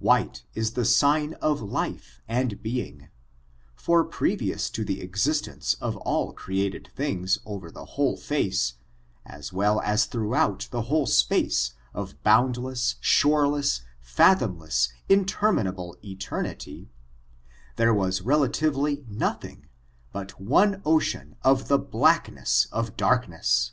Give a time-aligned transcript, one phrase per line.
[0.00, 3.08] White is the sign of life and being;
[3.76, 8.72] for, prerioiis to the existence of all created things over the whole face,
[9.24, 16.90] as well as throughout the whole space of botmd less, shoreless, fathomless, interminable eternity,
[17.76, 19.68] there was relatively nothing
[20.10, 23.70] but one oceaQ of the black ness of darkness.